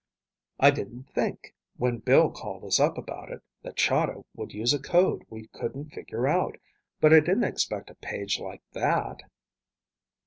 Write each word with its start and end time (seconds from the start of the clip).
"I 0.59 0.71
didn't 0.71 1.11
think, 1.13 1.53
when 1.77 1.99
Bill 1.99 2.31
called 2.31 2.63
us 2.63 2.79
up 2.79 2.97
about 2.97 3.29
it, 3.29 3.43
that 3.61 3.75
Chahda 3.75 4.23
would 4.33 4.51
use 4.51 4.73
a 4.73 4.79
code 4.79 5.23
we 5.29 5.45
couldn't 5.49 5.91
figure 5.93 6.27
out, 6.27 6.57
but 6.99 7.13
I 7.13 7.19
didn't 7.19 7.43
expect 7.43 7.91
a 7.91 7.93
page 7.93 8.39
like 8.39 8.63
that." 8.71 9.19